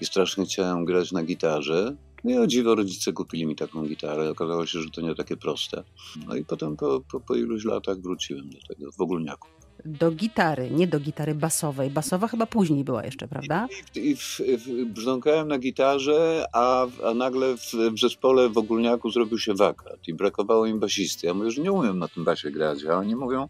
i 0.00 0.06
strasznie 0.06 0.44
chciałem 0.44 0.84
grać 0.84 1.12
na 1.12 1.22
gitarze. 1.22 1.96
No 2.24 2.30
i 2.30 2.38
o 2.38 2.46
dziwo 2.46 2.74
rodzice 2.74 3.12
kupili 3.12 3.46
mi 3.46 3.56
taką 3.56 3.86
gitarę. 3.86 4.30
Okazało 4.30 4.66
się, 4.66 4.82
że 4.82 4.90
to 4.90 5.00
nie 5.00 5.14
takie 5.14 5.36
proste. 5.36 5.84
No 6.26 6.36
i 6.36 6.44
potem 6.44 6.76
po, 6.76 7.00
po, 7.10 7.20
po 7.20 7.34
iluś 7.34 7.64
latach 7.64 7.98
wróciłem 8.00 8.50
do 8.50 8.58
tego, 8.68 8.92
w 8.92 9.00
ogólniaku. 9.00 9.48
Do 9.84 10.10
gitary, 10.10 10.70
nie 10.70 10.86
do 10.86 11.00
gitary 11.00 11.34
basowej. 11.34 11.90
Basowa 11.90 12.28
chyba 12.28 12.46
później 12.46 12.84
była 12.84 13.04
jeszcze, 13.04 13.28
prawda? 13.28 13.66
I, 13.94 13.98
i 13.98 14.16
w, 14.16 14.40
w, 14.58 14.84
brzdąkałem 14.84 15.48
na 15.48 15.58
gitarze, 15.58 16.46
a, 16.52 16.86
a 17.04 17.14
nagle 17.14 17.56
w, 17.56 17.72
w 17.94 18.00
zespole 18.00 18.48
w 18.48 18.58
Ogólniaku 18.58 19.10
zrobił 19.10 19.38
się 19.38 19.54
wakat 19.54 20.08
i 20.08 20.14
brakowało 20.14 20.66
im 20.66 20.80
basisty. 20.80 21.26
Ja 21.26 21.34
mówię, 21.34 21.50
że 21.50 21.62
nie 21.62 21.72
umiem 21.72 21.98
na 21.98 22.08
tym 22.08 22.24
basie 22.24 22.50
grać, 22.50 22.84
a 22.84 22.98
oni 22.98 23.16
mówią, 23.16 23.48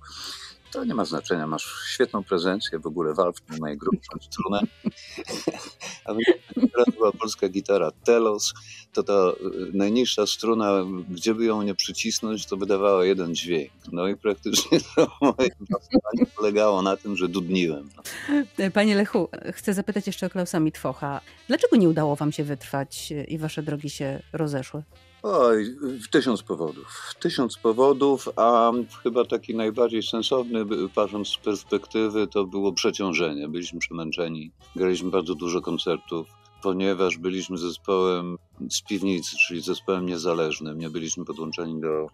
to 0.72 0.84
nie 0.84 0.94
ma 0.94 1.04
znaczenia, 1.04 1.46
masz 1.46 1.84
świetną 1.94 2.24
prezencję, 2.24 2.78
w 2.78 2.86
ogóle 2.86 3.14
walcz 3.14 3.36
na 3.48 3.56
najgrubszą 3.56 4.18
strunę. 4.20 4.60
a 6.04 6.14
to 6.84 6.92
była 6.92 7.12
polska 7.12 7.48
gitara 7.48 7.90
Telos, 7.90 8.54
to 8.92 9.02
ta 9.02 9.12
y, 9.12 9.70
najniższa 9.72 10.26
struna, 10.26 10.72
gdzie 11.10 11.34
by 11.34 11.44
ją 11.44 11.62
nie 11.62 11.74
przycisnąć, 11.74 12.46
to 12.46 12.56
wydawała 12.56 13.04
jeden 13.04 13.34
dźwięk. 13.34 13.72
No 13.92 14.08
i 14.08 14.16
praktycznie 14.16 14.78
to 14.96 15.10
moje 15.20 15.50
basowanie 15.60 16.26
polegało 16.36 16.82
na 16.82 16.96
tym, 16.96 17.16
że 17.16 17.28
dudniłem. 17.28 17.90
Panie 18.74 18.96
Lechu, 18.96 19.28
chcę 19.52 19.74
zapytać 19.74 20.06
jeszcze 20.06 20.26
o 20.26 20.30
Klausa 20.30 20.60
Mitwocha. 20.60 21.20
Dlaczego 21.48 21.76
nie 21.76 21.88
udało 21.88 22.16
wam 22.16 22.32
się 22.32 22.44
wytrwać 22.44 23.12
e, 23.12 23.24
i 23.24 23.38
wasze 23.38 23.62
drogi 23.62 23.90
się 23.90 24.22
rozeszły? 24.32 24.82
Oj, 25.22 25.76
tysiąc 26.10 26.42
powodów. 26.42 27.14
Tysiąc 27.20 27.56
powodów, 27.56 28.28
a 28.36 28.72
chyba 29.02 29.24
taki 29.24 29.54
najbardziej 29.54 30.02
sensowny, 30.02 30.64
patrząc 30.94 31.28
z 31.28 31.36
perspektywy, 31.36 32.26
to 32.26 32.44
było 32.44 32.72
przeciążenie. 32.72 33.48
Byliśmy 33.48 33.78
przemęczeni, 33.78 34.50
graliśmy 34.76 35.10
bardzo 35.10 35.34
dużo 35.34 35.60
koncertów, 35.60 36.37
ponieważ 36.62 37.18
byliśmy 37.18 37.58
zespołem 37.58 38.38
z 38.70 38.82
piwnicy, 38.82 39.36
czyli 39.46 39.60
zespołem 39.60 40.06
niezależnym. 40.06 40.78
Nie 40.78 40.90
byliśmy 40.90 41.24
podłączeni 41.24 41.80
do, 41.80 42.06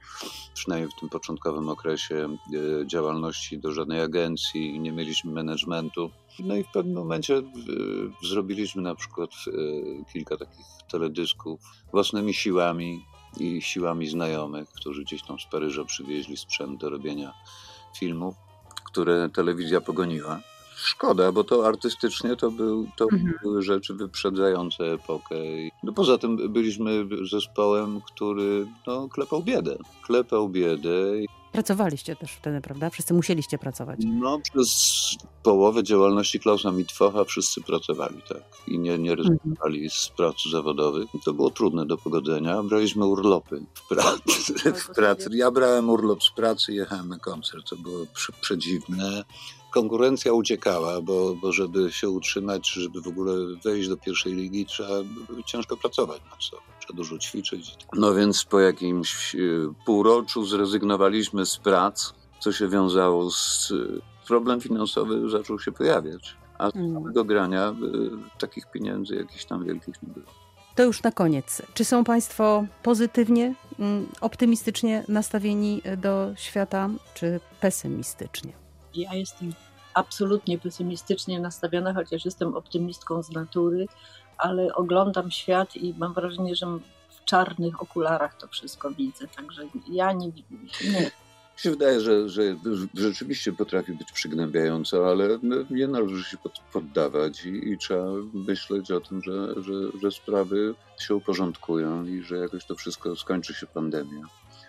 przynajmniej 0.54 0.90
w 0.90 1.00
tym 1.00 1.08
początkowym 1.08 1.68
okresie 1.68 2.36
e, 2.82 2.86
działalności, 2.86 3.58
do 3.58 3.72
żadnej 3.72 4.00
agencji, 4.00 4.80
nie 4.80 4.92
mieliśmy 4.92 5.32
managementu. 5.32 6.10
No 6.38 6.56
i 6.56 6.64
w 6.64 6.70
pewnym 6.72 6.94
momencie 6.94 7.42
zrobiliśmy 8.22 8.82
na 8.82 8.94
przykład 8.94 9.30
e, 9.30 10.12
kilka 10.12 10.36
takich 10.36 10.66
teledysków 10.90 11.60
własnymi 11.92 12.34
siłami 12.34 13.04
i 13.40 13.62
siłami 13.62 14.06
znajomych, 14.06 14.68
którzy 14.68 15.02
gdzieś 15.02 15.22
tam 15.22 15.38
z 15.38 15.46
Paryża 15.46 15.84
przywieźli 15.84 16.36
sprzęt 16.36 16.80
do 16.80 16.90
robienia 16.90 17.34
filmów, 17.98 18.34
które 18.84 19.28
telewizja 19.28 19.80
pogoniła. 19.80 20.40
Szkoda, 20.76 21.32
bo 21.32 21.44
to 21.44 21.66
artystycznie 21.66 22.36
to, 22.36 22.50
był, 22.50 22.86
to 22.96 23.04
Mhm. 23.12 23.34
były 23.42 23.62
rzeczy 23.62 23.94
wyprzedzające 23.94 24.84
epokę. 24.92 25.34
No 25.82 25.92
poza 25.92 26.18
tym 26.18 26.52
byliśmy 26.52 27.06
zespołem, 27.30 28.00
który 28.00 28.66
no, 28.86 29.08
klepał 29.08 29.42
biedę. 29.42 29.76
Klepał 30.02 30.48
biedę. 30.48 30.90
Pracowaliście 31.52 32.16
też 32.16 32.32
wtedy, 32.32 32.60
prawda? 32.60 32.90
Wszyscy 32.90 33.14
musieliście 33.14 33.58
pracować. 33.58 34.00
No, 34.06 34.40
przez 34.52 34.70
połowę 35.42 35.82
działalności 35.82 36.40
Klausa 36.40 36.70
Mitwocha 36.72 37.24
wszyscy 37.24 37.60
pracowali, 37.62 38.22
tak. 38.28 38.42
I 38.68 38.78
nie, 38.78 38.98
nie 38.98 39.14
rezygnowali 39.14 39.90
z 39.90 40.08
prac 40.16 40.34
zawodowych. 40.52 41.08
To 41.24 41.32
było 41.32 41.50
trudne 41.50 41.86
do 41.86 41.96
pogodzenia. 41.96 42.62
Braliśmy 42.62 43.06
urlopy 43.06 43.62
w 43.74 43.88
pracy. 43.88 44.54
W 44.74 44.88
pracy. 44.94 45.28
Ja 45.32 45.50
brałem 45.50 45.90
urlop 45.90 46.22
z 46.22 46.30
pracy 46.30 46.72
i 46.72 46.76
jechałem 46.76 47.08
na 47.08 47.18
koncert. 47.18 47.68
To 47.70 47.76
było 47.76 48.06
prze- 48.14 48.32
przedziwne. 48.40 49.24
Konkurencja 49.74 50.32
uciekała, 50.32 51.00
bo, 51.00 51.34
bo 51.42 51.52
żeby 51.52 51.92
się 51.92 52.10
utrzymać, 52.10 52.70
żeby 52.70 53.00
w 53.00 53.06
ogóle 53.08 53.32
wejść 53.64 53.88
do 53.88 53.96
pierwszej 53.96 54.34
ligi, 54.34 54.66
trzeba 54.66 54.94
ciężko 55.46 55.76
pracować 55.76 56.20
nad 56.30 56.42
sobą. 56.42 56.62
Trzeba 56.80 56.96
dużo 56.96 57.18
ćwiczyć. 57.18 57.76
No 57.92 58.14
więc 58.14 58.44
po 58.44 58.60
jakimś 58.60 59.34
e, 59.34 59.38
półroczu 59.86 60.44
zrezygnowaliśmy 60.46 61.46
z 61.46 61.56
prac, 61.56 62.12
co 62.40 62.52
się 62.52 62.68
wiązało 62.68 63.30
z 63.30 63.72
e, 63.72 64.26
problem 64.26 64.60
finansowy 64.60 65.30
zaczął 65.30 65.58
się 65.58 65.72
pojawiać. 65.72 66.36
A 66.58 66.70
z 66.70 66.76
Mm. 66.76 67.12
grania 67.26 67.70
y, 67.70 68.38
takich 68.38 68.70
pieniędzy 68.70 69.14
jakichś 69.14 69.44
tam 69.44 69.64
wielkich 69.64 70.02
nie 70.02 70.08
było. 70.08 70.26
To 70.74 70.82
już 70.82 71.02
na 71.02 71.12
koniec. 71.12 71.62
Czy 71.74 71.84
są 71.84 72.04
Państwo 72.04 72.64
pozytywnie, 72.82 73.54
mm, 73.78 74.06
optymistycznie 74.20 75.04
nastawieni 75.08 75.82
do 75.96 76.32
świata, 76.36 76.90
czy 77.14 77.40
pesymistycznie? 77.60 78.63
Ja 78.96 79.14
jestem 79.14 79.52
absolutnie 79.94 80.58
pesymistycznie 80.58 81.40
nastawiona, 81.40 81.94
chociaż 81.94 82.24
jestem 82.24 82.54
optymistką 82.54 83.22
z 83.22 83.30
natury, 83.30 83.86
ale 84.38 84.74
oglądam 84.74 85.30
świat 85.30 85.76
i 85.76 85.94
mam 85.98 86.14
wrażenie, 86.14 86.56
że 86.56 86.66
w 87.08 87.24
czarnych 87.24 87.82
okularach 87.82 88.36
to 88.36 88.48
wszystko 88.48 88.90
widzę. 88.90 89.28
Także 89.28 89.62
ja 89.90 90.12
nie. 90.12 90.26
nie. 90.92 91.10
Mi 91.54 91.60
się 91.60 91.70
wydaje, 91.70 92.00
że, 92.00 92.28
że 92.28 92.42
rzeczywiście 92.94 93.52
potrafi 93.52 93.92
być 93.92 94.12
przygnębiająco, 94.12 95.10
ale 95.10 95.38
no, 95.42 95.56
nie 95.70 95.88
należy 95.88 96.24
się 96.24 96.36
pod- 96.36 96.60
poddawać 96.72 97.44
i, 97.44 97.68
i 97.68 97.78
trzeba 97.78 98.04
myśleć 98.34 98.90
o 98.90 99.00
tym, 99.00 99.22
że, 99.22 99.62
że, 99.62 99.72
że 100.02 100.10
sprawy 100.10 100.74
się 100.98 101.14
uporządkują 101.14 102.04
i 102.04 102.22
że 102.22 102.36
jakoś 102.36 102.64
to 102.64 102.74
wszystko 102.74 103.16
skończy 103.16 103.54
się 103.54 103.66
pandemia. 103.66 104.26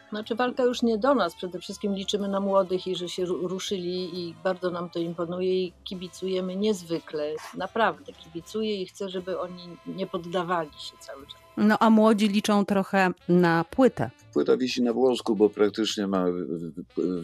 Znaczy 0.10 0.36
walka 0.36 0.64
już 0.64 0.82
nie 0.82 0.98
do 0.98 1.16
nas. 1.16 1.36
Przede 1.36 1.60
wszystkim 1.60 1.96
liczymy 1.96 2.28
na 2.28 2.40
młodych 2.40 2.88
i 2.88 2.96
że 2.96 3.10
się 3.10 3.26
ru- 3.26 3.48
ruszyli 3.48 4.20
i 4.20 4.36
bardzo 4.44 4.72
nam 4.72 4.90
to 4.90 5.00
imponuje 5.00 5.64
i 5.64 5.74
kibicujemy 5.84 6.56
niezwykle. 6.56 7.34
Naprawdę 7.58 8.14
kibicuję 8.14 8.82
i 8.82 8.86
chcę, 8.86 9.10
żeby 9.10 9.40
oni 9.40 9.78
nie 9.88 10.08
poddawali 10.08 10.72
się 10.78 10.98
cały 11.00 11.28
czas. 11.28 11.45
No 11.58 11.78
a 11.80 11.90
młodzi 11.90 12.28
liczą 12.28 12.66
trochę 12.66 13.12
na 13.30 13.64
płytę. 13.64 14.12
Płyta 14.34 14.58
wisi 14.58 14.82
na 14.82 14.94
włosku, 14.94 15.36
bo 15.36 15.50
praktycznie 15.50 16.08
ma, 16.08 16.26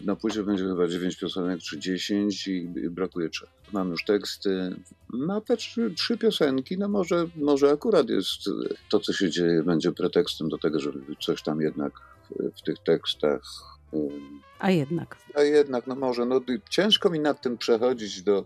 na 0.04 0.16
płycie 0.16 0.42
będzie 0.42 0.64
chyba 0.64 0.88
9 0.88 1.16
piosenek 1.16 1.60
czy 1.60 1.78
10 1.78 2.48
i 2.48 2.68
brakuje 2.90 3.28
trzech. 3.28 3.48
Mam 3.72 3.90
już 3.90 4.04
teksty, 4.04 4.76
ma 5.08 5.40
te 5.40 5.56
trzy, 5.56 6.18
piosenki, 6.20 6.78
no 6.78 6.88
może, 6.88 7.26
może 7.36 7.70
akurat 7.70 8.08
jest 8.08 8.40
to, 8.88 9.00
co 9.00 9.12
się 9.12 9.30
dzieje, 9.30 9.62
będzie 9.62 9.92
pretekstem 9.92 10.48
do 10.48 10.58
tego, 10.58 10.80
żeby 10.80 11.16
coś 11.20 11.42
tam 11.42 11.60
jednak 11.60 11.92
w, 12.56 12.62
tych 12.62 12.78
tekstach 12.78 13.42
A 14.58 14.70
jednak. 14.70 15.16
a 15.34 15.42
jednak, 15.42 15.86
no 15.86 15.94
może, 15.94 16.24
no 16.26 16.40
ciężko 16.70 17.10
mi 17.10 17.20
nad 17.20 17.42
tym 17.42 17.58
przechodzić 17.58 18.22
do, 18.22 18.44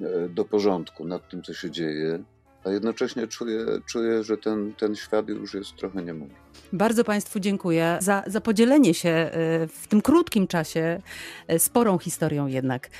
e, 0.00 0.28
do 0.28 0.44
porządku, 0.44 1.04
nad 1.04 1.28
tym, 1.28 1.42
co 1.42 1.54
się 1.54 1.70
dzieje, 1.70 2.24
a 2.64 2.70
jednocześnie 2.70 3.26
czuję, 3.26 3.66
czuję 3.86 4.24
że 4.24 4.36
ten, 4.36 4.74
ten 4.74 4.96
świat 4.96 5.28
już 5.28 5.54
jest 5.54 5.76
trochę 5.76 6.02
nie 6.02 6.14
mój. 6.14 6.28
Bardzo 6.72 7.04
Państwu 7.04 7.40
dziękuję 7.40 7.98
za, 8.00 8.22
za 8.26 8.40
podzielenie 8.40 8.94
się 8.94 9.08
e, 9.08 9.30
w 9.66 9.86
tym 9.88 10.02
krótkim 10.02 10.46
czasie 10.46 11.02
e, 11.48 11.58
sporą 11.58 11.98
historią 11.98 12.46
jednak. 12.46 12.90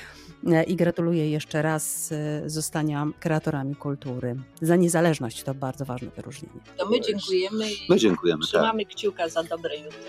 E, 0.47 0.63
I 0.63 0.75
gratuluję 0.75 1.31
jeszcze 1.31 1.61
raz 1.61 2.13
zostania 2.45 3.07
kreatorami 3.19 3.75
kultury. 3.75 4.35
Za 4.61 4.75
niezależność 4.75 5.43
to 5.43 5.53
bardzo 5.53 5.85
ważne 5.85 6.11
wyróżnienie. 6.15 6.59
To 6.77 6.89
my 6.89 7.01
dziękujemy 7.01 7.71
i 7.71 7.77
My 7.89 7.97
dziękujemy, 7.97 8.39
tak. 8.41 8.47
trzymamy 8.47 8.85
kciuka 8.85 9.29
za 9.29 9.43
dobre 9.43 9.77
jutro. 9.77 9.99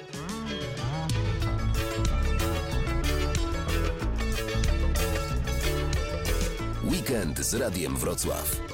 Weekend 6.84 7.38
z 7.38 7.54
Radiem 7.54 7.96
Wrocław. 7.96 8.71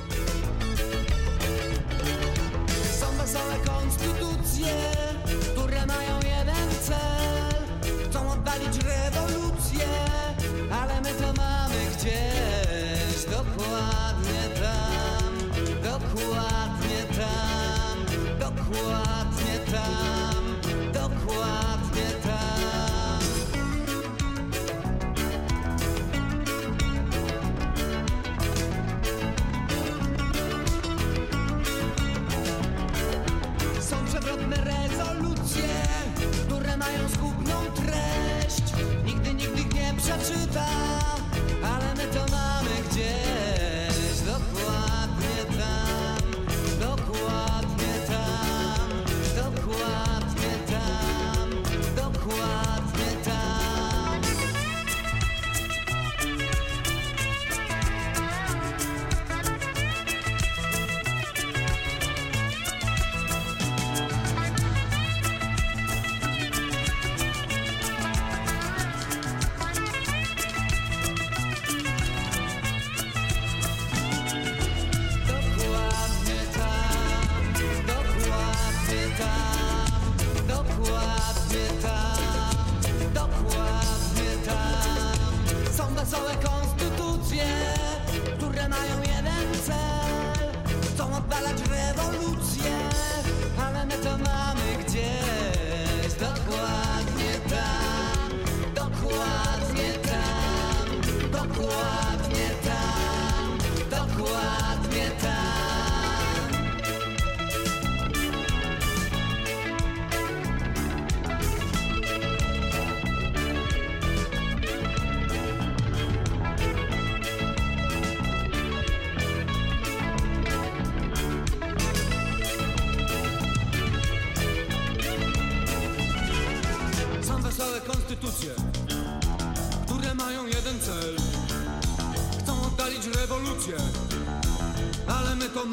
Które 36.89 37.28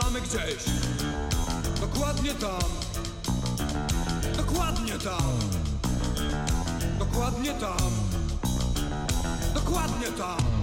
mamy 0.05 0.21
gdzieś. 0.21 0.63
Dokładnie 1.81 2.33
tam. 2.33 2.69
Dokładnie 4.37 4.93
tam. 4.99 5.39
Dokładnie 6.99 7.53
tam. 7.53 7.91
Dokładnie 9.53 10.07
tam. 10.07 10.54